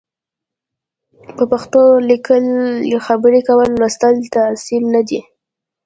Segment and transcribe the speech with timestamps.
[1.35, 2.45] په پښتو لیکل
[3.05, 5.19] خبري کول لوستل تعصب نه دی